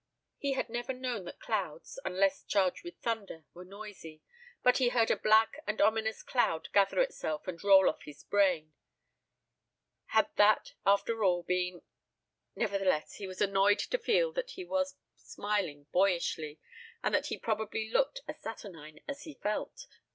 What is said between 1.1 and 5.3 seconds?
that clouds, unless charged with thunder, were noisy. But he heard a